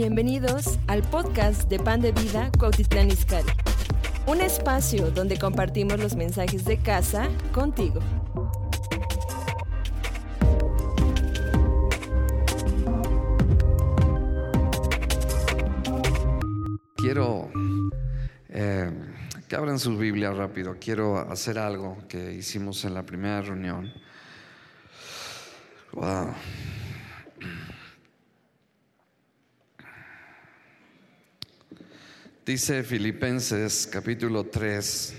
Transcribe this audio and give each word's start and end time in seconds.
Bienvenidos 0.00 0.78
al 0.86 1.02
podcast 1.02 1.68
de 1.68 1.78
Pan 1.78 2.00
de 2.00 2.12
Vida 2.12 2.50
Cuautitlán 2.58 3.10
Izcalli. 3.10 3.50
Un 4.26 4.40
espacio 4.40 5.10
donde 5.10 5.38
compartimos 5.38 6.00
los 6.00 6.16
mensajes 6.16 6.64
de 6.64 6.78
casa 6.78 7.28
contigo. 7.52 8.00
Quiero 16.96 17.50
eh, 18.48 18.90
que 19.48 19.54
abran 19.54 19.78
su 19.78 19.98
Biblia 19.98 20.32
rápido. 20.32 20.78
Quiero 20.80 21.18
hacer 21.18 21.58
algo 21.58 21.98
que 22.08 22.32
hicimos 22.32 22.86
en 22.86 22.94
la 22.94 23.04
primera 23.04 23.42
reunión. 23.42 23.92
Wow. 25.92 26.32
Dice 32.50 32.82
Filipenses 32.82 33.86
capítulo 33.86 34.46
3. 34.46 35.14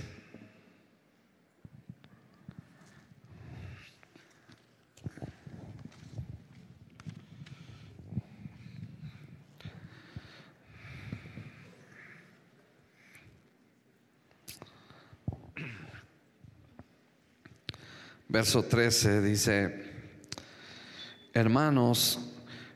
Verso 18.28 18.64
13 18.64 19.22
dice, 19.22 19.84
hermanos, 21.34 22.20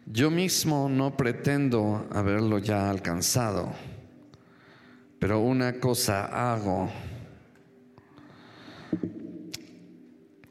yo 0.06 0.32
mismo 0.32 0.88
no 0.88 1.18
pretendo 1.18 2.08
haberlo 2.14 2.60
ya 2.60 2.90
alcanzado 2.90 3.95
pero 5.26 5.40
una 5.40 5.80
cosa 5.80 6.54
hago, 6.54 6.88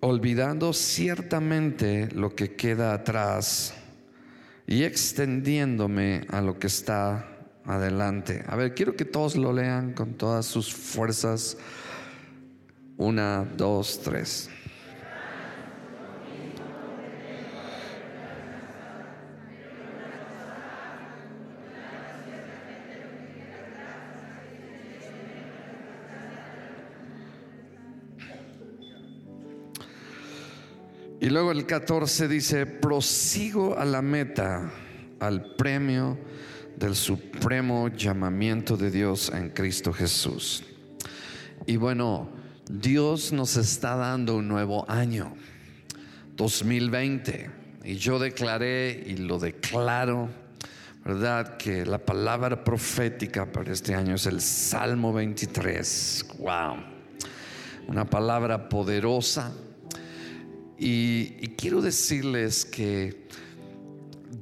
olvidando 0.00 0.72
ciertamente 0.72 2.08
lo 2.12 2.34
que 2.34 2.56
queda 2.56 2.92
atrás 2.92 3.72
y 4.66 4.82
extendiéndome 4.82 6.26
a 6.28 6.40
lo 6.40 6.58
que 6.58 6.66
está 6.66 7.36
adelante. 7.64 8.42
A 8.48 8.56
ver, 8.56 8.74
quiero 8.74 8.96
que 8.96 9.04
todos 9.04 9.36
lo 9.36 9.52
lean 9.52 9.92
con 9.92 10.14
todas 10.14 10.44
sus 10.44 10.74
fuerzas. 10.74 11.56
Una, 12.96 13.44
dos, 13.56 14.00
tres. 14.02 14.50
Y 31.24 31.30
luego 31.30 31.52
el 31.52 31.64
14 31.64 32.28
dice, 32.28 32.66
prosigo 32.66 33.78
a 33.78 33.86
la 33.86 34.02
meta, 34.02 34.70
al 35.20 35.54
premio 35.54 36.18
del 36.76 36.94
supremo 36.94 37.88
llamamiento 37.88 38.76
de 38.76 38.90
Dios 38.90 39.32
en 39.34 39.48
Cristo 39.48 39.90
Jesús. 39.90 40.64
Y 41.64 41.76
bueno, 41.76 42.28
Dios 42.68 43.32
nos 43.32 43.56
está 43.56 43.96
dando 43.96 44.36
un 44.36 44.48
nuevo 44.48 44.84
año, 44.86 45.34
2020. 46.36 47.50
Y 47.84 47.94
yo 47.94 48.18
declaré 48.18 49.04
y 49.06 49.16
lo 49.16 49.38
declaro, 49.38 50.28
¿verdad? 51.06 51.56
Que 51.56 51.86
la 51.86 52.04
palabra 52.04 52.62
profética 52.62 53.50
para 53.50 53.72
este 53.72 53.94
año 53.94 54.16
es 54.16 54.26
el 54.26 54.42
Salmo 54.42 55.10
23. 55.14 56.26
¡Wow! 56.40 56.76
Una 57.88 58.04
palabra 58.04 58.68
poderosa 58.68 59.54
y, 60.78 61.48
quiero 61.56 61.80
decirles 61.80 62.64
que 62.64 63.28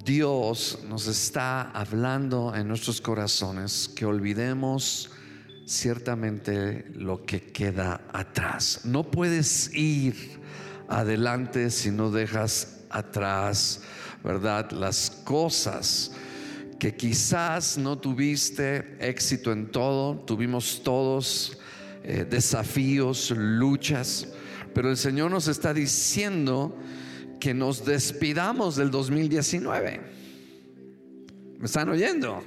Dios 0.05 0.79
nos 0.89 1.07
está 1.07 1.71
hablando 1.71 2.55
en 2.55 2.67
nuestros 2.67 3.01
corazones 3.01 3.91
que 3.95 4.07
olvidemos 4.07 5.11
ciertamente 5.67 6.87
lo 6.95 7.25
que 7.25 7.53
queda 7.53 8.01
atrás. 8.13 8.81
No 8.85 9.05
puedes 9.11 9.73
ir 9.75 10.41
adelante 10.89 11.71
si 11.71 11.91
no 11.91 12.11
dejas 12.11 12.81
atrás, 12.91 13.83
¿verdad? 14.25 14.73
Las 14.73 15.11
cosas 15.11 16.13
que 16.79 16.97
quizás 16.97 17.79
no 17.79 17.99
tuviste 17.99 18.97
éxito 18.99 19.53
en 19.53 19.71
todo, 19.71 20.17
tuvimos 20.17 20.83
todos 20.83 21.59
eh, 22.03 22.27
desafíos, 22.29 23.31
luchas 23.31 24.27
pero 24.75 24.91
el 24.91 24.97
Señor 24.97 25.31
nos 25.31 25.49
está 25.49 25.75
diciendo 25.75 26.77
que 27.41 27.55
nos 27.55 27.85
despidamos 27.85 28.77
del 28.77 28.91
2019. 28.91 30.01
¿Me 31.59 31.67
están 31.67 31.89
oyendo? 31.89 32.43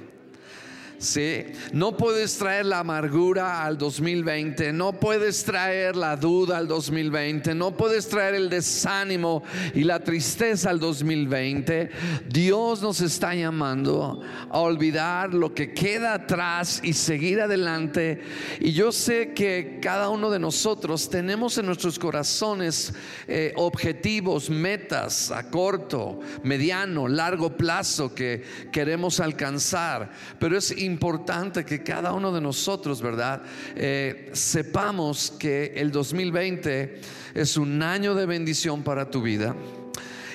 Sí, 0.98 1.44
no 1.72 1.94
puedes 1.94 2.38
traer 2.38 2.64
la 2.64 2.78
amargura 2.78 3.64
al 3.64 3.76
2020, 3.76 4.72
no 4.72 4.94
puedes 4.94 5.44
traer 5.44 5.94
la 5.94 6.16
duda 6.16 6.56
al 6.56 6.66
2020, 6.66 7.54
no 7.54 7.76
puedes 7.76 8.08
traer 8.08 8.34
el 8.34 8.48
desánimo 8.48 9.42
y 9.74 9.84
la 9.84 10.00
tristeza 10.00 10.70
al 10.70 10.80
2020. 10.80 11.90
Dios 12.30 12.80
nos 12.80 13.02
está 13.02 13.34
llamando 13.34 14.22
a 14.48 14.58
olvidar 14.58 15.34
lo 15.34 15.52
que 15.52 15.74
queda 15.74 16.14
atrás 16.14 16.80
y 16.82 16.94
seguir 16.94 17.42
adelante. 17.42 18.22
Y 18.60 18.72
yo 18.72 18.90
sé 18.90 19.34
que 19.34 19.78
cada 19.82 20.08
uno 20.08 20.30
de 20.30 20.38
nosotros 20.38 21.10
tenemos 21.10 21.58
en 21.58 21.66
nuestros 21.66 21.98
corazones 21.98 22.94
eh, 23.28 23.52
objetivos, 23.56 24.48
metas 24.48 25.30
a 25.30 25.50
corto, 25.50 26.20
mediano, 26.42 27.06
largo 27.06 27.54
plazo 27.54 28.14
que 28.14 28.42
queremos 28.72 29.20
alcanzar, 29.20 30.10
pero 30.38 30.56
es 30.56 30.85
importante 30.86 31.64
que 31.64 31.82
cada 31.82 32.14
uno 32.14 32.32
de 32.32 32.40
nosotros, 32.40 33.02
¿verdad? 33.02 33.42
Eh, 33.74 34.30
sepamos 34.32 35.32
que 35.38 35.74
el 35.76 35.90
2020 35.92 37.00
es 37.34 37.56
un 37.58 37.82
año 37.82 38.14
de 38.14 38.24
bendición 38.24 38.82
para 38.82 39.10
tu 39.10 39.20
vida. 39.20 39.54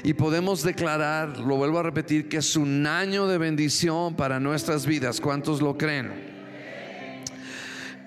Y 0.04 0.14
podemos 0.14 0.64
declarar, 0.64 1.40
lo 1.40 1.58
vuelvo 1.58 1.80
a 1.80 1.84
repetir, 1.84 2.30
que 2.30 2.38
es 2.38 2.56
un 2.56 2.86
año 2.86 3.28
de 3.28 3.38
bendición 3.38 4.16
para 4.16 4.40
nuestras 4.40 4.86
vidas. 4.86 5.20
¿Cuántos 5.20 5.62
lo 5.62 5.78
creen? 5.78 6.12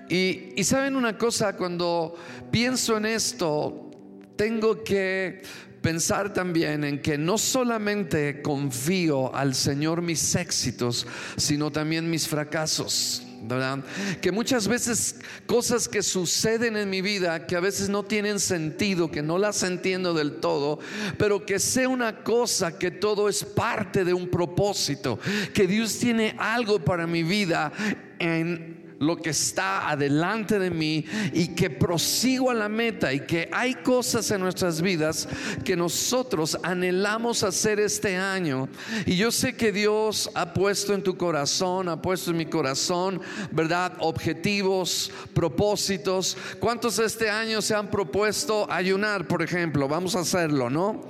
Y, 0.09 0.53
y 0.55 0.63
saben 0.63 0.95
una 0.95 1.17
cosa, 1.17 1.55
cuando 1.57 2.15
pienso 2.51 2.97
en 2.97 3.05
esto, 3.05 3.91
tengo 4.35 4.83
que 4.83 5.41
pensar 5.85 6.33
también 6.33 6.83
en 6.83 6.99
que 6.99 7.15
no 7.15 7.37
solamente 7.37 8.41
confío 8.41 9.35
al 9.35 9.53
Señor 9.53 10.01
mis 10.01 10.33
éxitos, 10.33 11.05
sino 11.37 11.71
también 11.71 12.09
mis 12.09 12.27
fracasos. 12.27 13.21
¿verdad? 13.43 13.83
Que 14.19 14.31
muchas 14.31 14.67
veces 14.67 15.17
cosas 15.45 15.87
que 15.87 16.01
suceden 16.01 16.75
en 16.75 16.89
mi 16.89 17.03
vida, 17.03 17.45
que 17.45 17.55
a 17.55 17.59
veces 17.59 17.89
no 17.89 18.01
tienen 18.01 18.39
sentido, 18.39 19.11
que 19.11 19.21
no 19.21 19.37
las 19.37 19.61
entiendo 19.61 20.15
del 20.15 20.37
todo, 20.37 20.79
pero 21.19 21.45
que 21.45 21.59
sé 21.59 21.85
una 21.85 22.23
cosa, 22.23 22.79
que 22.79 22.89
todo 22.89 23.29
es 23.29 23.43
parte 23.43 24.03
de 24.03 24.15
un 24.15 24.29
propósito, 24.29 25.19
que 25.53 25.67
Dios 25.67 25.99
tiene 25.99 26.35
algo 26.39 26.79
para 26.79 27.05
mi 27.05 27.21
vida 27.21 27.71
en 28.17 28.74
lo 28.99 29.17
que 29.17 29.31
está 29.31 29.89
adelante 29.89 30.59
de 30.59 30.69
mí 30.69 31.05
y 31.33 31.49
que 31.49 31.69
prosigo 31.69 32.51
a 32.51 32.53
la 32.53 32.69
meta 32.69 33.13
y 33.13 33.21
que 33.21 33.49
hay 33.51 33.75
cosas 33.75 34.29
en 34.31 34.41
nuestras 34.41 34.81
vidas 34.81 35.27
que 35.63 35.75
nosotros 35.75 36.57
anhelamos 36.63 37.43
hacer 37.43 37.79
este 37.79 38.15
año. 38.15 38.69
Y 39.05 39.15
yo 39.15 39.31
sé 39.31 39.55
que 39.55 39.71
Dios 39.71 40.29
ha 40.33 40.53
puesto 40.53 40.93
en 40.93 41.03
tu 41.03 41.17
corazón, 41.17 41.89
ha 41.89 42.01
puesto 42.01 42.31
en 42.31 42.37
mi 42.37 42.45
corazón, 42.45 43.21
¿verdad? 43.51 43.93
Objetivos, 43.99 45.11
propósitos. 45.33 46.37
¿Cuántos 46.59 46.99
este 46.99 47.29
año 47.29 47.61
se 47.61 47.75
han 47.75 47.89
propuesto 47.89 48.69
ayunar, 48.71 49.27
por 49.27 49.41
ejemplo? 49.41 49.87
Vamos 49.87 50.15
a 50.15 50.21
hacerlo, 50.21 50.69
¿no? 50.69 51.03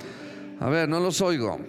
A 0.60 0.70
ver, 0.70 0.88
no 0.88 1.00
los 1.00 1.22
oigo. 1.22 1.60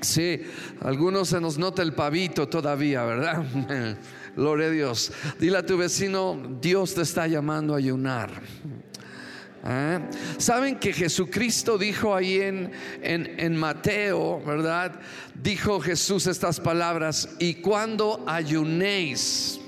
Sí, 0.00 0.40
algunos 0.80 1.28
se 1.28 1.40
nos 1.40 1.58
nota 1.58 1.82
el 1.82 1.92
pavito 1.92 2.48
todavía, 2.48 3.04
¿verdad? 3.04 3.44
Gloria 4.36 4.66
a 4.66 4.70
Dios. 4.70 5.12
Dile 5.38 5.58
a 5.58 5.66
tu 5.66 5.76
vecino, 5.76 6.38
Dios 6.60 6.94
te 6.94 7.02
está 7.02 7.26
llamando 7.26 7.74
a 7.74 7.78
ayunar. 7.78 8.30
¿Eh? 9.64 9.98
Saben 10.38 10.78
que 10.78 10.92
Jesucristo 10.92 11.76
dijo 11.76 12.14
ahí 12.14 12.40
en, 12.40 12.72
en, 13.02 13.38
en, 13.38 13.56
Mateo, 13.56 14.42
¿verdad? 14.44 15.00
Dijo 15.34 15.80
Jesús 15.80 16.26
estas 16.26 16.60
palabras, 16.60 17.28
y 17.38 17.54
cuando 17.56 18.24
ayunéis. 18.26 19.60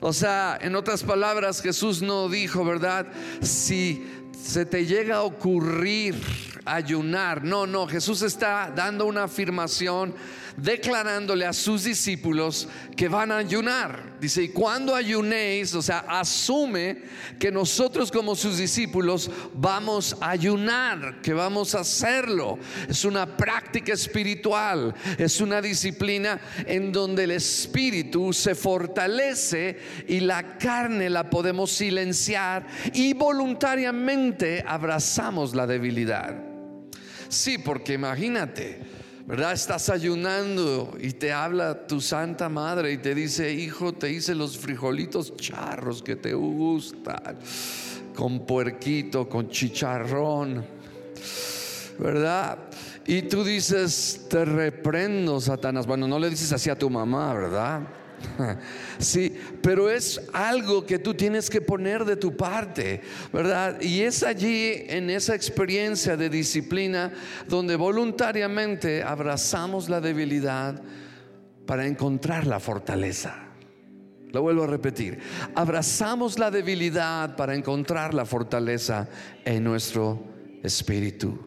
O 0.00 0.12
sea, 0.12 0.58
en 0.60 0.74
otras 0.74 1.02
palabras, 1.04 1.62
Jesús 1.62 2.02
no 2.02 2.28
dijo, 2.28 2.64
¿verdad? 2.64 3.06
Si 3.40 4.04
se 4.42 4.66
te 4.66 4.84
llega 4.84 5.16
a 5.16 5.22
ocurrir 5.22 6.16
ayunar. 6.64 7.44
No, 7.44 7.66
no, 7.66 7.86
Jesús 7.86 8.22
está 8.22 8.72
dando 8.74 9.06
una 9.06 9.24
afirmación 9.24 10.14
declarándole 10.56 11.46
a 11.46 11.52
sus 11.52 11.84
discípulos 11.84 12.68
que 12.96 13.08
van 13.08 13.32
a 13.32 13.38
ayunar. 13.38 14.16
Dice, 14.20 14.44
y 14.44 14.48
cuando 14.48 14.94
ayunéis, 14.94 15.74
o 15.74 15.82
sea, 15.82 16.04
asume 16.08 17.02
que 17.38 17.50
nosotros 17.50 18.12
como 18.12 18.36
sus 18.36 18.58
discípulos 18.58 19.30
vamos 19.54 20.16
a 20.20 20.30
ayunar, 20.30 21.20
que 21.22 21.32
vamos 21.32 21.74
a 21.74 21.80
hacerlo. 21.80 22.58
Es 22.88 23.04
una 23.04 23.36
práctica 23.36 23.92
espiritual, 23.92 24.94
es 25.18 25.40
una 25.40 25.60
disciplina 25.60 26.40
en 26.66 26.92
donde 26.92 27.24
el 27.24 27.32
espíritu 27.32 28.32
se 28.32 28.54
fortalece 28.54 29.78
y 30.06 30.20
la 30.20 30.58
carne 30.58 31.10
la 31.10 31.28
podemos 31.28 31.72
silenciar 31.72 32.66
y 32.92 33.12
voluntariamente 33.14 34.64
abrazamos 34.66 35.54
la 35.54 35.66
debilidad. 35.66 36.52
Sí, 37.28 37.58
porque 37.58 37.94
imagínate, 37.94 38.78
¿verdad? 39.26 39.52
Estás 39.52 39.88
ayunando 39.88 40.96
y 41.00 41.12
te 41.12 41.32
habla 41.32 41.86
tu 41.86 42.00
santa 42.00 42.48
madre 42.48 42.92
y 42.92 42.98
te 42.98 43.14
dice, 43.14 43.52
hijo, 43.52 43.92
te 43.92 44.10
hice 44.10 44.34
los 44.34 44.58
frijolitos 44.58 45.36
charros 45.36 46.02
que 46.02 46.16
te 46.16 46.34
gustan, 46.34 47.38
con 48.14 48.46
puerquito, 48.46 49.28
con 49.28 49.48
chicharrón, 49.48 50.64
¿verdad? 51.98 52.58
Y 53.06 53.22
tú 53.22 53.44
dices, 53.44 54.26
te 54.28 54.44
reprendo, 54.44 55.40
Satanás. 55.40 55.86
Bueno, 55.86 56.06
no 56.06 56.18
le 56.18 56.30
dices 56.30 56.52
así 56.52 56.70
a 56.70 56.78
tu 56.78 56.88
mamá, 56.88 57.32
¿verdad? 57.34 57.80
Sí, 58.98 59.36
pero 59.62 59.90
es 59.90 60.20
algo 60.32 60.86
que 60.86 60.98
tú 60.98 61.14
tienes 61.14 61.50
que 61.50 61.60
poner 61.60 62.04
de 62.04 62.16
tu 62.16 62.36
parte, 62.36 63.00
¿verdad? 63.32 63.80
Y 63.80 64.02
es 64.02 64.22
allí, 64.22 64.84
en 64.86 65.10
esa 65.10 65.34
experiencia 65.34 66.16
de 66.16 66.28
disciplina, 66.28 67.12
donde 67.48 67.76
voluntariamente 67.76 69.02
abrazamos 69.02 69.88
la 69.88 70.00
debilidad 70.00 70.80
para 71.66 71.86
encontrar 71.86 72.46
la 72.46 72.60
fortaleza. 72.60 73.34
Lo 74.30 74.42
vuelvo 74.42 74.64
a 74.64 74.66
repetir, 74.68 75.18
abrazamos 75.54 76.38
la 76.38 76.50
debilidad 76.50 77.36
para 77.36 77.54
encontrar 77.54 78.14
la 78.14 78.24
fortaleza 78.24 79.08
en 79.44 79.62
nuestro 79.64 80.24
espíritu. 80.62 81.38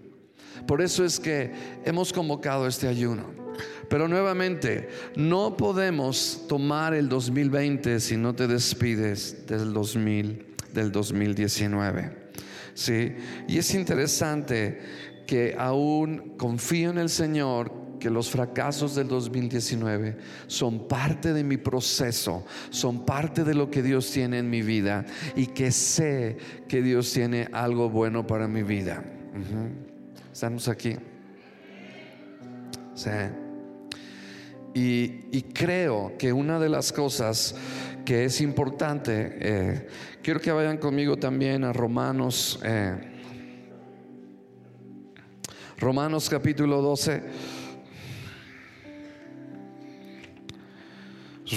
Por 0.68 0.82
eso 0.82 1.04
es 1.04 1.20
que 1.20 1.52
hemos 1.84 2.14
convocado 2.14 2.68
este 2.68 2.88
ayuno. 2.88 3.45
Pero 3.90 4.08
nuevamente, 4.08 4.90
no 5.16 5.58
podemos 5.58 6.46
tomar 6.48 6.94
el 6.94 7.10
2020 7.10 8.00
si 8.00 8.18
no 8.18 8.36
te 8.36 8.48
despides 8.48 9.46
del 9.48 9.74
2000, 9.74 10.46
del 10.74 10.92
2019. 10.92 12.26
¿Sí? 12.74 13.16
Y 13.48 13.58
es 13.58 13.74
interesante 13.74 14.82
que 15.26 15.56
aún 15.58 16.34
confío 16.38 16.90
en 16.90 16.98
el 16.98 17.10
Señor 17.10 17.86
que 18.00 18.10
los 18.10 18.30
fracasos 18.30 18.96
del 18.96 19.08
2019 19.08 20.18
son 20.48 20.88
parte 20.88 21.34
de 21.34 21.44
mi 21.44 21.58
proceso, 21.58 22.46
son 22.70 23.06
parte 23.06 23.44
de 23.44 23.56
lo 23.56 23.72
que 23.72 23.82
Dios 23.82 24.12
tiene 24.12 24.40
en 24.40 24.50
mi 24.50 24.62
vida 24.62 25.06
y 25.36 25.48
que 25.48 25.72
sé 25.72 26.38
que 26.68 26.82
Dios 26.82 27.12
tiene 27.12 27.48
algo 27.52 27.90
bueno 27.90 28.28
para 28.28 28.48
mi 28.48 28.64
vida. 28.64 29.04
Estamos 30.32 30.68
aquí. 30.68 30.96
Sí. 32.94 33.10
Y, 34.78 35.42
creo 35.54 36.18
que 36.18 36.34
una 36.34 36.60
de 36.60 36.68
las 36.68 36.92
cosas 36.92 37.56
que 38.04 38.26
es 38.26 38.42
importante, 38.42 39.38
eh, 39.40 39.88
quiero 40.22 40.42
que 40.42 40.52
vayan 40.52 40.78
conmigo 40.78 41.16
también 41.16 41.64
a 41.64 41.72
Romanos, 41.72 42.60
eh, 42.62 42.94
Romanos 45.78 46.30
capítulo 46.30 46.82
12. 46.82 47.24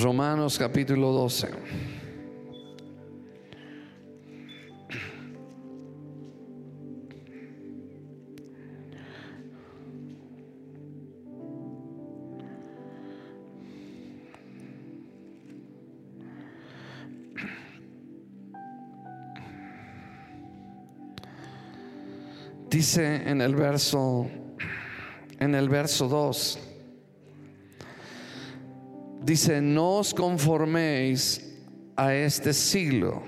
Romanos 0.01 0.57
capítulo 0.57 1.11
12. 1.11 1.49
Dice 22.71 23.23
en 23.29 23.41
el 23.41 23.55
verso 23.55 24.29
en 25.39 25.55
el 25.55 25.69
verso 25.69 26.09
2 26.09 26.59
Dice, 29.29 29.61
no 29.61 29.99
os 29.99 30.15
conforméis 30.15 31.45
a 31.97 32.15
este 32.15 32.55
siglo, 32.55 33.25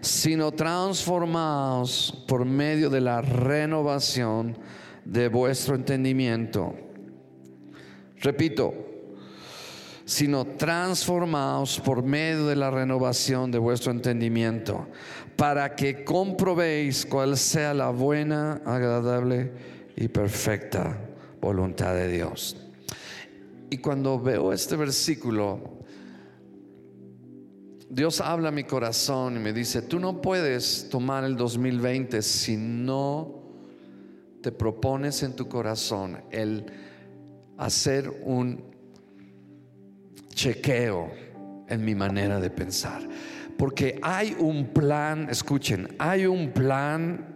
sino 0.00 0.50
transformaos 0.50 2.24
por 2.26 2.44
medio 2.44 2.90
de 2.90 3.00
la 3.00 3.20
renovación 3.20 4.58
de 5.04 5.28
vuestro 5.28 5.76
entendimiento. 5.76 6.74
Repito, 8.20 8.74
sino 10.04 10.44
transformaos 10.44 11.80
por 11.80 12.02
medio 12.02 12.46
de 12.46 12.56
la 12.56 12.70
renovación 12.70 13.50
de 13.50 13.58
vuestro 13.58 13.92
entendimiento, 13.92 14.88
para 15.36 15.74
que 15.74 16.04
comprobéis 16.04 17.06
cuál 17.06 17.36
sea 17.36 17.74
la 17.74 17.90
buena, 17.90 18.60
agradable 18.64 19.52
y 19.96 20.08
perfecta 20.08 20.98
voluntad 21.40 21.94
de 21.94 22.08
Dios. 22.08 22.56
Y 23.70 23.78
cuando 23.78 24.20
veo 24.20 24.52
este 24.52 24.76
versículo, 24.76 25.82
Dios 27.88 28.20
habla 28.20 28.48
a 28.48 28.52
mi 28.52 28.64
corazón 28.64 29.36
y 29.36 29.38
me 29.38 29.52
dice, 29.52 29.82
tú 29.82 29.98
no 29.98 30.22
puedes 30.22 30.88
tomar 30.90 31.24
el 31.24 31.36
2020 31.36 32.22
si 32.22 32.56
no 32.56 33.42
te 34.42 34.50
propones 34.50 35.22
en 35.22 35.36
tu 35.36 35.48
corazón 35.48 36.22
el 36.30 36.66
hacer 37.58 38.22
un 38.24 38.71
chequeo 40.32 41.10
en 41.68 41.84
mi 41.84 41.94
manera 41.94 42.40
de 42.40 42.50
pensar. 42.50 43.02
Porque 43.56 43.98
hay 44.02 44.36
un 44.38 44.66
plan, 44.66 45.28
escuchen, 45.30 45.88
hay 45.98 46.26
un 46.26 46.50
plan 46.50 47.34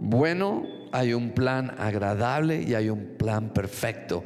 bueno, 0.00 0.64
hay 0.92 1.12
un 1.12 1.30
plan 1.30 1.74
agradable 1.78 2.62
y 2.62 2.74
hay 2.74 2.88
un 2.88 3.16
plan 3.18 3.52
perfecto. 3.52 4.24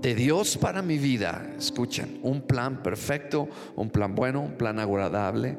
De 0.00 0.14
Dios 0.14 0.56
para 0.56 0.82
mi 0.82 0.98
vida, 0.98 1.54
escuchen, 1.56 2.18
un 2.22 2.42
plan 2.42 2.82
perfecto, 2.82 3.48
un 3.76 3.90
plan 3.90 4.14
bueno, 4.14 4.40
un 4.40 4.56
plan 4.56 4.80
agradable. 4.80 5.58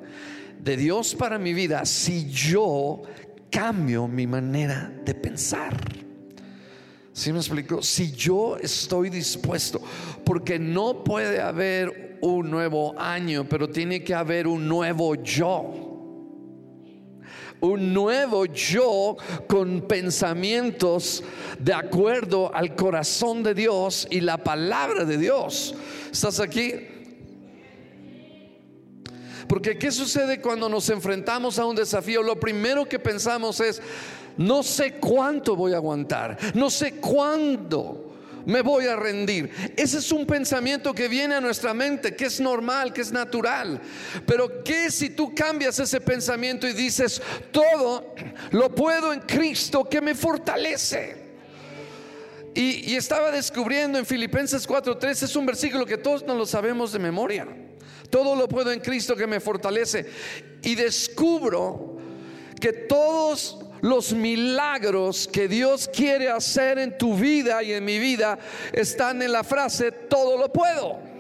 De 0.62 0.76
Dios 0.76 1.16
para 1.16 1.38
mi 1.38 1.54
vida 1.54 1.86
si 1.86 2.30
yo 2.30 3.04
cambio 3.50 4.08
mi 4.08 4.28
manera 4.28 4.92
de 5.06 5.14
pensar. 5.14 6.03
¿Sí 7.14 7.32
me 7.32 7.38
explico? 7.40 7.84
Si 7.84 8.12
yo 8.12 8.58
estoy 8.58 9.12
dispuesto, 9.12 9.80
porque 10.26 10.58
no 10.58 11.04
puede 11.04 11.40
haber 11.40 12.18
un 12.22 12.50
nuevo 12.50 13.00
año, 13.00 13.48
pero 13.48 13.70
tiene 13.70 14.04
que 14.04 14.16
haber 14.16 14.48
un 14.48 14.68
nuevo 14.68 15.14
yo. 15.16 15.92
Un 17.62 17.94
nuevo 17.94 18.46
yo 18.46 19.16
con 19.48 19.88
pensamientos 19.88 21.24
de 21.60 21.74
acuerdo 21.74 22.54
al 22.54 22.76
corazón 22.76 23.44
de 23.44 23.54
Dios 23.54 24.08
y 24.10 24.20
la 24.20 24.38
palabra 24.38 25.06
de 25.06 25.18
Dios. 25.18 25.76
¿Estás 26.12 26.40
aquí? 26.40 26.74
Porque 29.48 29.78
¿qué 29.78 29.92
sucede 29.92 30.42
cuando 30.42 30.68
nos 30.68 30.90
enfrentamos 30.90 31.60
a 31.60 31.66
un 31.66 31.76
desafío? 31.76 32.24
Lo 32.24 32.40
primero 32.40 32.90
que 32.90 32.98
pensamos 32.98 33.60
es, 33.60 33.82
no 34.38 34.64
sé 34.64 34.94
cuánto 34.94 35.56
voy 35.56 35.74
a 35.74 35.78
aguantar, 35.78 36.38
no 36.54 36.70
sé 36.70 36.96
cuándo 36.96 38.14
me 38.46 38.62
voy 38.62 38.88
a 38.88 38.96
rendir. 38.96 39.50
Ese 39.76 40.00
es 40.00 40.12
un 40.12 40.26
pensamiento 40.26 40.94
que 40.94 41.08
viene 41.08 41.36
a 41.36 41.42
nuestra 41.42 41.74
mente, 41.74 42.16
que 42.16 42.26
es 42.26 42.40
normal, 42.40 42.94
que 42.94 43.02
es 43.02 43.12
natural. 43.12 43.80
Pero 44.26 44.64
¿qué 44.64 44.92
si 44.92 45.12
tú 45.12 45.34
cambias 45.34 45.80
ese 45.80 46.02
pensamiento 46.02 46.68
y 46.68 46.74
dices, 46.74 47.22
todo 47.52 48.14
lo 48.52 48.74
puedo 48.74 49.14
en 49.14 49.22
Cristo 49.22 49.88
que 49.88 50.02
me 50.02 50.16
fortalece? 50.16 51.24
Y, 52.56 52.96
estaba 52.96 53.32
descubriendo 53.32 53.98
en 53.98 54.06
Filipenses 54.06 54.68
4:3, 54.68 55.24
es 55.24 55.36
un 55.36 55.46
versículo 55.46 55.86
que 55.86 55.98
todos 55.98 56.24
nos 56.24 56.38
lo 56.38 56.46
sabemos 56.46 56.92
de 56.92 57.00
memoria. 57.00 57.48
Todo 58.12 58.36
lo 58.36 58.48
puedo 58.48 58.72
en 58.72 58.80
Cristo 58.80 59.16
que 59.16 59.26
me 59.26 59.40
fortalece. 59.40 60.06
Y 60.62 60.76
descubro 60.76 61.98
que 62.62 62.72
todos 62.72 63.63
los 63.84 64.14
milagros 64.14 65.28
que 65.28 65.50
Dios 65.50 65.90
quiere 65.94 66.30
hacer 66.30 66.80
en 66.80 66.98
tu 66.98 67.16
vida 67.16 67.62
y 67.62 67.74
en 67.74 67.84
mi 67.84 68.00
vida 68.00 68.40
están 68.72 69.22
en 69.22 69.34
la 69.34 69.44
frase, 69.44 69.92
todo 69.92 70.38
lo 70.38 70.52
puedo. 70.52 71.13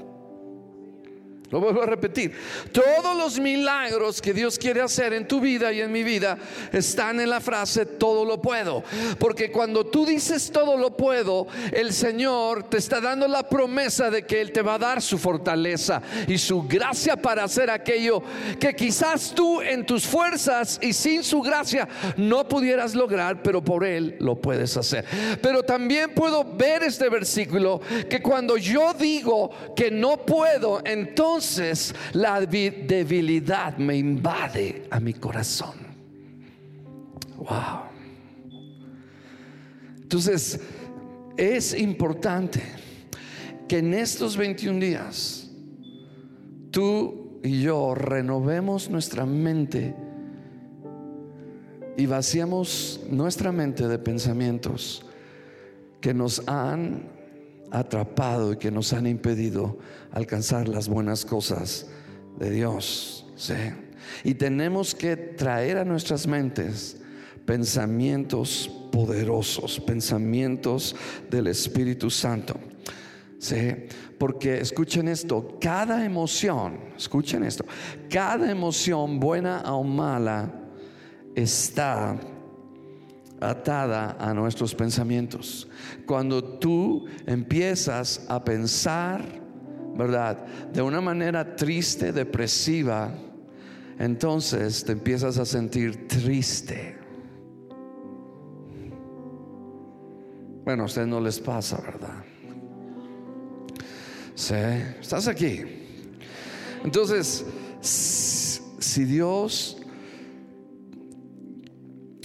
Lo 1.53 1.59
vuelvo 1.59 1.83
a 1.83 1.85
repetir. 1.85 2.33
Todos 2.71 3.15
los 3.15 3.39
milagros 3.39 4.23
que 4.23 4.33
Dios 4.33 4.57
quiere 4.57 4.81
hacer 4.81 5.13
en 5.13 5.27
tu 5.27 5.39
vida 5.39 5.71
y 5.71 5.81
en 5.81 5.91
mi 5.91 6.01
vida 6.01 6.35
están 6.71 7.19
en 7.19 7.29
la 7.29 7.41
frase 7.41 7.85
todo 7.85 8.25
lo 8.25 8.41
puedo. 8.41 8.83
Porque 9.19 9.51
cuando 9.51 9.85
tú 9.85 10.03
dices 10.03 10.49
todo 10.51 10.75
lo 10.77 10.97
puedo, 10.97 11.45
el 11.71 11.93
Señor 11.93 12.63
te 12.63 12.77
está 12.77 12.99
dando 12.99 13.27
la 13.27 13.47
promesa 13.47 14.09
de 14.09 14.25
que 14.25 14.41
Él 14.41 14.51
te 14.51 14.63
va 14.63 14.73
a 14.73 14.79
dar 14.79 14.99
su 14.99 15.19
fortaleza 15.19 16.01
y 16.27 16.39
su 16.39 16.63
gracia 16.63 17.17
para 17.17 17.43
hacer 17.43 17.69
aquello 17.69 18.23
que 18.59 18.75
quizás 18.75 19.33
tú 19.35 19.61
en 19.61 19.85
tus 19.85 20.07
fuerzas 20.07 20.79
y 20.81 20.91
sin 20.91 21.23
su 21.23 21.43
gracia 21.43 21.87
no 22.17 22.47
pudieras 22.47 22.95
lograr, 22.95 23.43
pero 23.43 23.63
por 23.63 23.85
Él 23.85 24.15
lo 24.17 24.41
puedes 24.41 24.75
hacer. 24.75 25.05
Pero 25.39 25.61
también 25.61 26.15
puedo 26.15 26.43
ver 26.43 26.81
este 26.81 27.09
versículo 27.09 27.79
que 28.09 28.23
cuando 28.23 28.57
yo 28.57 28.95
digo 28.95 29.51
que 29.75 29.91
no 29.91 30.17
puedo, 30.17 30.81
entonces 30.83 31.42
entonces 31.43 31.93
la 32.13 32.39
debilidad 32.39 33.77
me 33.77 33.97
invade 33.97 34.87
a 34.89 34.99
mi 34.99 35.13
corazón. 35.13 35.75
Wow. 37.37 37.83
Entonces, 40.01 40.59
es 41.35 41.77
importante 41.77 42.61
que 43.67 43.79
en 43.79 43.93
estos 43.93 44.37
21 44.37 44.79
días 44.79 45.49
tú 46.71 47.39
y 47.43 47.61
yo 47.61 47.93
renovemos 47.93 48.89
nuestra 48.89 49.25
mente 49.25 49.95
y 51.97 52.05
vaciamos 52.05 53.01
nuestra 53.09 53.51
mente 53.51 53.87
de 53.87 53.99
pensamientos 53.99 55.05
que 55.99 56.13
nos 56.13 56.47
han 56.47 57.22
atrapado 57.73 58.53
y 58.53 58.57
que 58.57 58.71
nos 58.71 58.93
han 58.93 59.07
impedido 59.07 59.77
alcanzar 60.11 60.67
las 60.67 60.87
buenas 60.87 61.25
cosas 61.25 61.87
de 62.37 62.51
Dios. 62.51 63.25
Y 64.23 64.35
tenemos 64.35 64.93
que 64.93 65.17
traer 65.17 65.77
a 65.77 65.85
nuestras 65.85 66.27
mentes 66.27 66.97
pensamientos 67.45 68.69
poderosos, 68.91 69.79
pensamientos 69.79 70.95
del 71.29 71.47
Espíritu 71.47 72.09
Santo. 72.09 72.55
¿Sí? 73.39 73.73
Porque 74.17 74.61
escuchen 74.61 75.09
esto, 75.09 75.57
cada 75.59 76.05
emoción, 76.05 76.79
escuchen 76.95 77.43
esto, 77.43 77.65
cada 78.09 78.49
emoción 78.49 79.19
buena 79.19 79.63
o 79.73 79.83
mala 79.83 80.49
está 81.35 82.17
atada 83.49 84.17
a 84.19 84.33
nuestros 84.33 84.73
pensamientos. 84.73 85.67
Cuando 86.05 86.43
tú 86.43 87.05
empiezas 87.25 88.25
a 88.29 88.43
pensar, 88.43 89.23
¿verdad? 89.95 90.45
De 90.73 90.81
una 90.81 91.01
manera 91.01 91.55
triste, 91.55 92.11
depresiva, 92.11 93.13
entonces 93.99 94.83
te 94.83 94.93
empiezas 94.93 95.37
a 95.37 95.45
sentir 95.45 96.07
triste. 96.07 96.97
Bueno, 100.65 100.83
a 100.83 100.85
ustedes 100.85 101.07
no 101.07 101.19
les 101.19 101.39
pasa, 101.39 101.81
¿verdad? 101.81 102.23
Sí, 104.35 104.55
estás 104.99 105.27
aquí. 105.27 105.61
Entonces, 106.83 107.45
si 107.81 109.05
Dios 109.05 109.77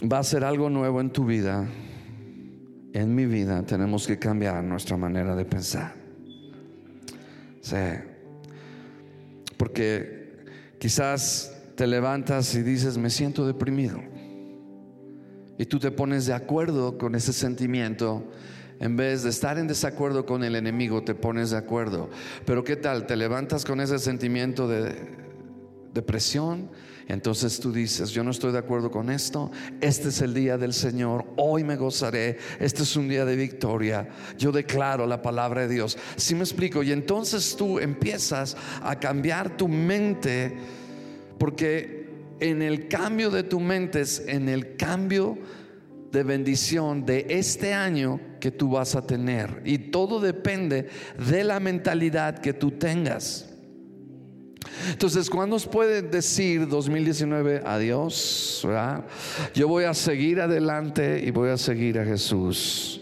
va 0.02 0.19
a 0.19 0.23
ser 0.23 0.45
algo 0.45 0.71
nuevo 0.71 1.00
en 1.00 1.11
tu 1.11 1.25
vida, 1.25 1.67
en 2.93 3.14
mi 3.14 3.26
vida, 3.26 3.62
tenemos 3.64 4.07
que 4.07 4.19
cambiar 4.19 4.62
nuestra 4.64 4.97
manera 4.97 5.35
de 5.35 5.45
pensar. 5.45 5.95
Sí. 7.61 7.76
Porque 9.57 10.45
quizás 10.78 11.55
te 11.75 11.87
levantas 11.87 12.55
y 12.55 12.62
dices, 12.62 12.97
me 12.97 13.11
siento 13.11 13.47
deprimido. 13.47 14.00
Y 15.59 15.67
tú 15.67 15.78
te 15.78 15.90
pones 15.90 16.26
de 16.26 16.35
acuerdo 16.35 16.97
con 16.99 17.14
ese 17.14 17.33
sentimiento. 17.33 18.25
En 18.81 18.97
vez 18.97 19.25
de 19.25 19.31
estar 19.31 19.59
en 19.59 19.67
desacuerdo 19.67 20.25
con 20.25 20.45
el 20.45 20.55
enemigo, 20.55 21.02
te 21.02 21.17
pones 21.17 21.50
de 21.50 21.57
acuerdo. 21.57 22.09
Pero 22.47 22.62
¿qué 22.62 22.76
tal? 22.76 23.07
Te 23.07 23.17
levantas 23.17 23.64
con 23.64 23.81
ese 23.81 23.99
sentimiento 23.99 24.69
de 24.69 24.95
depresión 25.93 26.71
entonces 27.09 27.59
tú 27.59 27.73
dices, 27.73 28.11
yo 28.11 28.23
no 28.23 28.31
estoy 28.31 28.53
de 28.53 28.59
acuerdo 28.59 28.91
con 28.91 29.09
esto, 29.09 29.50
este 29.81 30.09
es 30.09 30.21
el 30.21 30.35
día 30.35 30.59
del 30.59 30.75
Señor, 30.75 31.25
hoy 31.37 31.65
me 31.65 31.77
gozaré, 31.77 32.37
este 32.61 32.83
es 32.83 32.97
un 32.97 33.09
día 33.09 33.25
de 33.25 33.35
victoria, 33.35 34.09
yo 34.37 34.53
declaro 34.53 35.07
la 35.07 35.23
palabra 35.23 35.62
de 35.62 35.75
Dios. 35.75 35.97
Si 36.17 36.35
me 36.35 36.43
explico, 36.43 36.83
y 36.83 36.93
entonces 36.93 37.57
tú 37.57 37.79
empiezas 37.79 38.57
a 38.83 38.99
cambiar 38.99 39.57
tu 39.57 39.69
mente, 39.69 40.55
porque 41.38 42.09
en 42.41 42.61
el 42.61 42.88
cambio 42.88 43.31
de 43.31 43.43
tu 43.43 43.59
mente 43.59 44.03
es 44.03 44.23
en 44.27 44.49
el 44.50 44.77
cambio 44.77 45.38
de 46.12 46.23
bendición 46.23 47.05
de 47.05 47.27
este 47.29 47.75
año 47.75 48.21
que 48.41 48.50
tú 48.50 48.71
vas 48.71 48.95
a 48.95 49.07
tener. 49.07 49.62
Y 49.65 49.79
todo 49.79 50.21
depende 50.21 50.88
de 51.19 51.45
la 51.45 51.61
mentalidad 51.61 52.38
que 52.38 52.53
tú 52.53 52.73
tengas. 52.73 53.48
Entonces, 54.90 55.28
¿cuándo 55.28 55.57
nos 55.57 55.66
puede 55.66 56.02
decir 56.02 56.68
2019 56.68 57.62
adiós? 57.64 58.66
Yo 59.54 59.68
voy 59.68 59.85
a 59.85 59.95
seguir 59.95 60.40
adelante 60.40 61.23
y 61.25 61.30
voy 61.30 61.50
a 61.50 61.57
seguir 61.57 61.99
a 61.99 62.04
Jesús. 62.04 63.00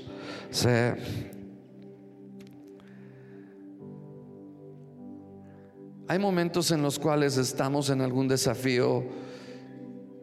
Hay 6.09 6.19
momentos 6.19 6.71
en 6.71 6.83
los 6.83 6.99
cuales 6.99 7.37
estamos 7.37 7.91
en 7.91 8.01
algún 8.01 8.29
desafío 8.29 9.05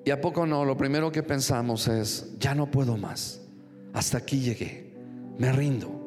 y 0.05 0.11
a 0.11 0.19
poco 0.19 0.45
no, 0.45 0.65
lo 0.65 0.77
primero 0.77 1.11
que 1.11 1.23
pensamos 1.23 1.87
es, 1.87 2.35
ya 2.39 2.55
no 2.55 2.69
puedo 2.69 2.97
más, 2.97 3.41
hasta 3.93 4.17
aquí 4.17 4.39
llegué, 4.39 4.93
me 5.37 5.51
rindo. 5.51 5.99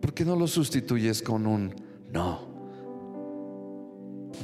¿Por 0.00 0.14
qué 0.14 0.24
no 0.24 0.36
lo 0.36 0.46
sustituyes 0.46 1.22
con 1.22 1.46
un 1.46 1.74
no? 2.10 2.47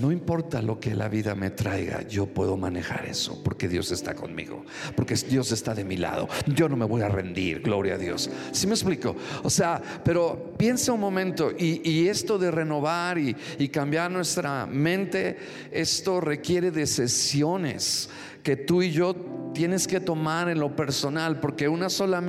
No 0.00 0.10
importa 0.10 0.60
lo 0.60 0.80
que 0.80 0.94
la 0.94 1.08
vida 1.08 1.34
me 1.34 1.50
traiga, 1.50 2.02
yo 2.08 2.26
puedo 2.26 2.56
manejar 2.56 3.06
eso, 3.06 3.40
porque 3.44 3.68
Dios 3.68 3.92
está 3.92 4.14
conmigo, 4.14 4.64
porque 4.96 5.14
Dios 5.14 5.52
está 5.52 5.74
de 5.74 5.84
mi 5.84 5.96
lado. 5.96 6.28
Yo 6.46 6.68
no 6.68 6.76
me 6.76 6.84
voy 6.84 7.02
a 7.02 7.08
rendir, 7.08 7.60
gloria 7.60 7.94
a 7.94 7.98
Dios. 7.98 8.28
¿Sí 8.52 8.66
me 8.66 8.74
explico? 8.74 9.14
O 9.42 9.50
sea, 9.50 9.80
pero 10.04 10.54
piensa 10.56 10.92
un 10.92 11.00
momento, 11.00 11.52
y, 11.56 12.04
esto 12.04 12.38
de 12.38 12.50
renovar 12.50 13.18
y, 13.18 13.34
y 13.58 13.68
cambiar 13.68 14.10
nuestra 14.10 14.66
mente, 14.66 15.36
esto 15.70 16.20
requiere 16.20 16.70
de 16.70 16.86
sesiones 16.86 18.10
que 18.42 18.56
tú 18.56 18.82
y 18.82 18.90
yo 18.90 19.14
tienes 19.54 19.86
que 19.86 20.00
tomar 20.00 20.48
en 20.50 20.60
lo 20.60 20.76
personal, 20.76 21.40
porque 21.40 21.68
una 21.68 21.88
sola, 21.88 22.22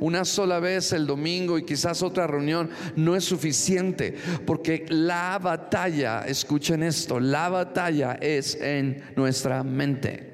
una 0.00 0.24
sola 0.24 0.60
vez 0.60 0.92
el 0.92 1.06
domingo 1.06 1.56
y 1.56 1.64
quizás 1.64 2.02
otra 2.02 2.26
reunión 2.26 2.68
no 2.96 3.16
es 3.16 3.24
suficiente, 3.24 4.16
porque 4.44 4.84
la 4.90 5.38
batalla, 5.38 6.26
escuchen 6.26 6.82
esto, 6.82 7.18
la 7.20 7.48
batalla 7.48 8.18
es 8.20 8.56
en 8.60 9.02
nuestra 9.16 9.62
mente. 9.62 10.28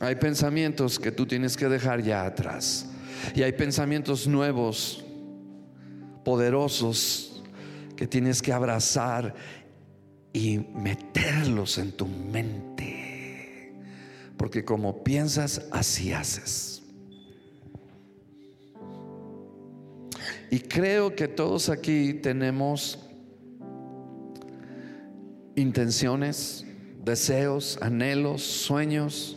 Hay 0.00 0.16
pensamientos 0.16 0.98
que 0.98 1.12
tú 1.12 1.26
tienes 1.26 1.56
que 1.58 1.68
dejar 1.68 2.02
ya 2.02 2.24
atrás. 2.24 2.86
Y 3.34 3.42
hay 3.42 3.52
pensamientos 3.52 4.26
nuevos, 4.26 5.04
poderosos, 6.24 7.42
que 7.96 8.06
tienes 8.06 8.40
que 8.40 8.50
abrazar 8.50 9.34
y 10.32 10.58
meterlos 10.58 11.78
en 11.78 11.92
tu 11.92 12.06
mente. 12.06 13.74
Porque 14.36 14.64
como 14.64 15.02
piensas, 15.02 15.66
así 15.70 16.12
haces. 16.12 16.82
Y 20.50 20.60
creo 20.60 21.14
que 21.14 21.28
todos 21.28 21.68
aquí 21.68 22.14
tenemos 22.14 22.98
intenciones, 25.54 26.64
deseos, 27.04 27.78
anhelos, 27.80 28.42
sueños, 28.42 29.36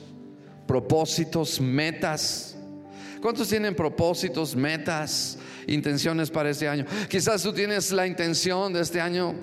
propósitos, 0.68 1.60
metas. 1.62 2.58
¿Cuántos 3.22 3.50
tienen 3.50 3.76
propósitos, 3.76 4.56
metas, 4.56 5.38
intenciones 5.68 6.32
para 6.32 6.50
este 6.50 6.68
año? 6.68 6.86
Quizás 7.10 7.44
tú 7.44 7.54
tienes 7.54 7.92
la 7.92 8.08
intención 8.08 8.74
de 8.74 8.82
este 8.82 9.00
año 9.00 9.36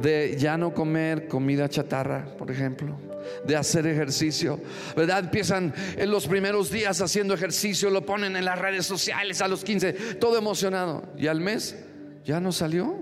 de 0.00 0.36
ya 0.38 0.56
no 0.56 0.72
comer 0.74 1.28
comida 1.28 1.68
chatarra, 1.68 2.26
por 2.36 2.50
ejemplo, 2.50 2.96
de 3.46 3.56
hacer 3.56 3.86
ejercicio, 3.86 4.60
¿verdad? 4.96 5.20
Empiezan 5.20 5.72
en 5.96 6.10
los 6.10 6.26
primeros 6.26 6.70
días 6.70 7.00
haciendo 7.00 7.34
ejercicio, 7.34 7.90
lo 7.90 8.04
ponen 8.04 8.36
en 8.36 8.44
las 8.44 8.58
redes 8.58 8.86
sociales 8.86 9.40
a 9.40 9.48
los 9.48 9.64
15, 9.64 9.92
todo 10.20 10.38
emocionado. 10.38 11.04
Y 11.16 11.26
al 11.26 11.40
mes 11.40 11.76
ya 12.24 12.40
no 12.40 12.52
salió, 12.52 12.98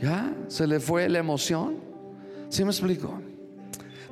ya 0.00 0.34
se 0.48 0.66
le 0.66 0.80
fue 0.80 1.08
la 1.08 1.18
emoción. 1.18 1.78
¿Sí 2.48 2.64
me 2.64 2.70
explico? 2.70 3.20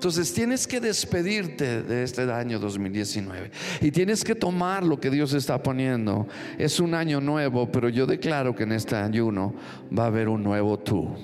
Entonces 0.01 0.33
tienes 0.33 0.67
que 0.67 0.81
despedirte 0.81 1.83
de 1.83 2.05
este 2.05 2.23
año 2.23 2.59
2019 2.59 3.51
y 3.83 3.91
tienes 3.91 4.25
que 4.25 4.35
tomar 4.35 4.83
lo 4.83 4.99
que 4.99 5.11
Dios 5.11 5.35
está 5.35 5.63
poniendo. 5.63 6.27
Es 6.57 6.81
un 6.81 6.95
año 6.95 7.21
nuevo, 7.21 7.71
pero 7.71 7.91
yo 7.91 8.07
declaro 8.07 8.57
que 8.57 8.63
en 8.63 8.73
este 8.73 8.97
ayuno 8.97 9.55
va 9.97 10.05
a 10.05 10.07
haber 10.07 10.31
un 10.31 10.43
nuevo 10.43 10.79
tú. 10.79 11.15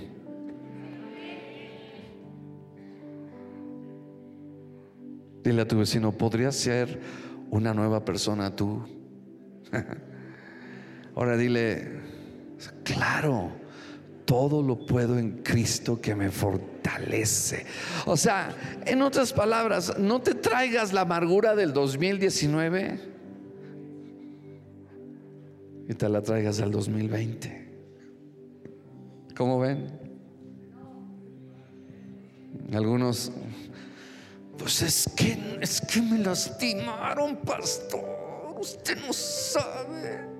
Dile 5.42 5.62
a 5.62 5.66
tu 5.66 5.78
vecino, 5.78 6.12
¿podrías 6.12 6.54
ser 6.54 7.00
una 7.48 7.72
nueva 7.72 8.04
persona 8.04 8.54
tú? 8.54 8.84
Ahora 11.16 11.38
dile, 11.38 11.92
claro, 12.84 13.52
todo 14.26 14.60
lo 14.62 14.84
puedo 14.84 15.18
en 15.18 15.42
Cristo 15.42 16.00
que 16.00 16.14
me 16.14 16.30
fortalece. 16.30 17.64
O 18.04 18.16
sea, 18.16 18.54
en 18.84 19.00
otras 19.00 19.32
palabras, 19.32 19.98
no 19.98 20.20
te 20.20 20.34
traigas 20.34 20.92
la 20.92 21.02
amargura 21.02 21.54
del 21.54 21.72
2019 21.72 23.00
y 25.88 25.94
te 25.94 26.08
la 26.08 26.20
traigas 26.20 26.60
al 26.60 26.72
2020. 26.72 27.66
¿Cómo 29.36 29.60
ven? 29.60 29.86
Algunos, 32.72 33.30
pues 34.58 34.82
es 34.82 35.08
que, 35.16 35.58
es 35.60 35.80
que 35.80 36.02
me 36.02 36.18
lastimaron, 36.18 37.36
pastor. 37.36 38.56
Usted 38.58 38.96
no 39.06 39.12
sabe. 39.12 40.35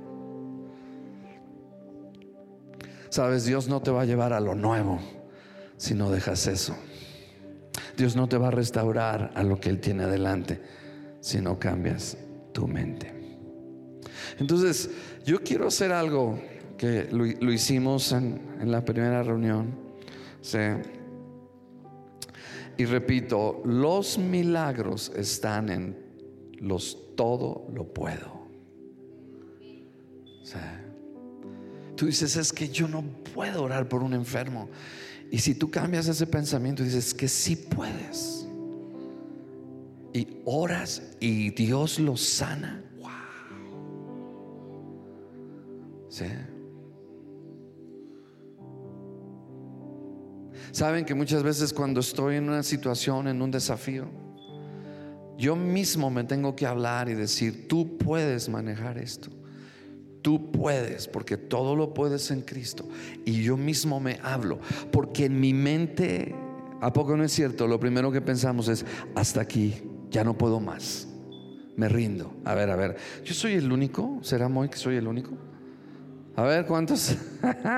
Sabes, 3.16 3.46
Dios 3.46 3.66
no 3.66 3.80
te 3.80 3.90
va 3.90 4.02
a 4.02 4.04
llevar 4.04 4.34
a 4.34 4.40
lo 4.40 4.54
nuevo 4.54 5.00
si 5.78 5.94
no 5.94 6.10
dejas 6.10 6.46
eso. 6.48 6.76
Dios 7.96 8.14
no 8.14 8.28
te 8.28 8.36
va 8.36 8.48
a 8.48 8.50
restaurar 8.50 9.32
a 9.34 9.42
lo 9.42 9.58
que 9.58 9.70
Él 9.70 9.80
tiene 9.80 10.02
adelante 10.02 10.60
si 11.20 11.40
no 11.40 11.58
cambias 11.58 12.18
tu 12.52 12.68
mente. 12.68 13.10
Entonces, 14.38 14.90
yo 15.24 15.40
quiero 15.40 15.68
hacer 15.68 15.92
algo 15.92 16.38
que 16.76 17.08
lo, 17.10 17.24
hicimos 17.50 18.12
en, 18.12 18.38
la 18.70 18.84
primera 18.84 19.22
reunión. 19.22 19.74
Y 22.76 22.84
repito, 22.84 23.62
los 23.64 24.18
milagros 24.18 25.10
están 25.16 25.70
en 25.70 25.96
los 26.60 27.16
todo 27.16 27.66
lo 27.72 27.94
puedo. 27.94 28.46
Tú 31.96 32.06
dices, 32.06 32.36
es 32.36 32.52
que 32.52 32.68
yo 32.68 32.86
no 32.86 33.02
puedo 33.34 33.62
orar 33.62 33.88
por 33.88 34.02
un 34.02 34.12
enfermo. 34.12 34.68
Y 35.30 35.38
si 35.38 35.54
tú 35.54 35.70
cambias 35.70 36.06
ese 36.06 36.26
pensamiento 36.26 36.82
y 36.82 36.86
dices 36.86 37.14
que 37.14 37.26
sí 37.26 37.56
puedes. 37.56 38.46
Y 40.12 40.38
oras 40.44 41.02
y 41.20 41.50
Dios 41.50 41.98
lo 41.98 42.16
sana. 42.16 42.84
Wow. 42.98 43.10
¿Sí? 46.08 46.26
Saben 50.70 51.04
que 51.06 51.14
muchas 51.14 51.42
veces 51.42 51.72
cuando 51.72 52.00
estoy 52.00 52.36
en 52.36 52.48
una 52.48 52.62
situación, 52.62 53.28
en 53.28 53.40
un 53.40 53.50
desafío, 53.50 54.06
yo 55.38 55.56
mismo 55.56 56.10
me 56.10 56.24
tengo 56.24 56.54
que 56.54 56.66
hablar 56.66 57.08
y 57.08 57.14
decir, 57.14 57.66
tú 57.68 57.96
puedes 57.98 58.48
manejar 58.48 58.98
esto. 58.98 59.30
Tú 60.26 60.50
puedes, 60.50 61.06
porque 61.06 61.36
todo 61.36 61.76
lo 61.76 61.94
puedes 61.94 62.32
en 62.32 62.40
Cristo. 62.40 62.84
Y 63.24 63.44
yo 63.44 63.56
mismo 63.56 64.00
me 64.00 64.18
hablo, 64.24 64.58
porque 64.90 65.26
en 65.26 65.38
mi 65.38 65.54
mente, 65.54 66.34
¿a 66.80 66.92
poco 66.92 67.16
no 67.16 67.22
es 67.22 67.30
cierto? 67.30 67.68
Lo 67.68 67.78
primero 67.78 68.10
que 68.10 68.20
pensamos 68.20 68.66
es, 68.66 68.84
hasta 69.14 69.40
aquí, 69.40 69.74
ya 70.10 70.24
no 70.24 70.36
puedo 70.36 70.58
más. 70.58 71.06
Me 71.76 71.88
rindo. 71.88 72.34
A 72.44 72.56
ver, 72.56 72.70
a 72.70 72.74
ver, 72.74 72.96
¿yo 73.24 73.34
soy 73.34 73.52
el 73.52 73.70
único? 73.70 74.18
¿Será 74.22 74.48
muy 74.48 74.68
que 74.68 74.78
soy 74.78 74.96
el 74.96 75.06
único? 75.06 75.30
A 76.34 76.42
ver, 76.42 76.66
¿cuántos? 76.66 77.14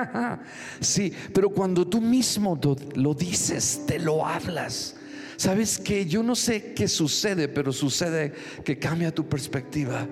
sí, 0.79 1.13
pero 1.31 1.51
cuando 1.51 1.87
tú 1.87 2.01
mismo 2.01 2.59
lo 2.95 3.13
dices, 3.13 3.83
te 3.85 3.99
lo 3.99 4.25
hablas. 4.25 4.95
¿Sabes 5.37 5.77
que 5.77 6.07
Yo 6.07 6.23
no 6.23 6.35
sé 6.35 6.73
qué 6.73 6.87
sucede, 6.87 7.47
pero 7.47 7.71
sucede 7.71 8.33
que 8.65 8.79
cambia 8.79 9.13
tu 9.13 9.29
perspectiva. 9.29 10.07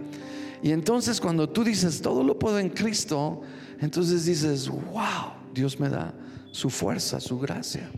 Y 0.62 0.72
entonces 0.72 1.22
cuando 1.22 1.50
tú 1.50 1.64
dices, 1.64 2.02
todo 2.02 2.24
lo 2.24 2.38
puedo 2.38 2.60
en 2.60 2.70
Cristo, 2.70 3.42
entonces 3.80 4.26
dices, 4.26 4.68
wow, 4.70 5.34
Dios 5.54 5.80
me 5.80 5.90
da 5.90 6.14
su 6.52 6.70
fuerza, 6.70 7.20
su 7.20 7.40
gracia. 7.40 7.90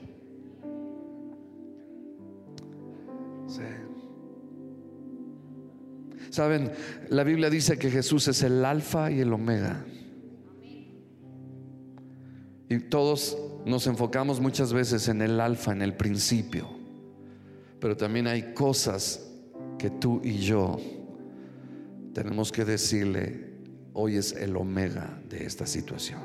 Saben, 6.30 6.72
la 7.10 7.24
Biblia 7.24 7.50
dice 7.50 7.78
que 7.80 7.90
Jesús 7.90 8.28
es 8.28 8.44
el 8.44 8.64
alfa 8.64 9.12
y 9.12 9.20
el 9.20 9.34
omega. 9.34 9.84
Y 12.70 12.80
todos 12.80 13.36
nos 13.66 13.88
enfocamos 13.88 14.40
muchas 14.40 14.72
veces 14.72 15.08
en 15.08 15.24
el 15.24 15.40
alfa, 15.40 15.72
en 15.72 15.82
el 15.82 15.96
principio. 15.96 16.70
Pero 17.80 17.98
también 17.98 18.28
hay 18.28 18.54
cosas 18.54 19.28
que 19.80 19.90
tú 19.90 20.22
y 20.24 20.38
yo 20.38 20.78
tenemos 22.14 22.52
que 22.52 22.66
decirle, 22.66 23.50
hoy 23.94 24.18
es 24.18 24.34
el 24.34 24.56
omega 24.56 25.22
de 25.30 25.46
esta 25.46 25.66
situación. 25.66 26.22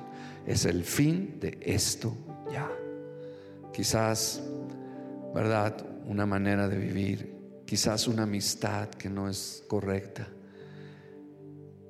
Es 0.46 0.64
el 0.64 0.84
fin 0.84 1.38
de 1.40 1.58
esto 1.62 2.16
ya. 2.52 2.70
Quizás, 3.72 4.42
¿verdad? 5.34 5.76
Una 6.06 6.26
manera 6.26 6.68
de 6.68 6.78
vivir. 6.78 7.34
Quizás 7.66 8.06
una 8.06 8.24
amistad 8.24 8.88
que 8.90 9.08
no 9.08 9.28
es 9.28 9.64
correcta. 9.68 10.28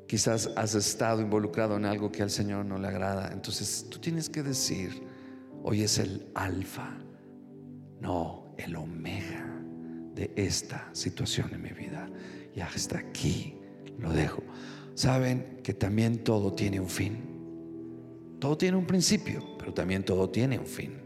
Quizás 0.06 0.50
has 0.56 0.74
estado 0.74 1.20
involucrado 1.20 1.76
en 1.76 1.84
algo 1.84 2.12
que 2.12 2.22
al 2.22 2.30
Señor 2.30 2.64
no 2.64 2.78
le 2.78 2.88
agrada. 2.88 3.32
Entonces 3.32 3.86
tú 3.90 3.98
tienes 3.98 4.28
que 4.28 4.42
decir, 4.42 5.02
hoy 5.62 5.82
es 5.82 5.98
el 5.98 6.28
alfa, 6.34 6.96
no 8.00 8.54
el 8.56 8.76
omega 8.76 9.50
de 10.14 10.32
esta 10.36 10.88
situación 10.92 11.52
en 11.52 11.62
mi 11.62 11.70
vida. 11.70 12.08
Y 12.54 12.60
hasta 12.60 12.98
aquí 12.98 13.58
lo 13.98 14.12
dejo. 14.12 14.42
Saben 14.94 15.60
que 15.62 15.74
también 15.74 16.24
todo 16.24 16.52
tiene 16.52 16.80
un 16.80 16.88
fin. 16.88 17.18
Todo 18.38 18.56
tiene 18.56 18.76
un 18.76 18.86
principio, 18.86 19.56
pero 19.58 19.72
también 19.72 20.04
todo 20.04 20.30
tiene 20.30 20.58
un 20.58 20.66
fin. 20.66 21.03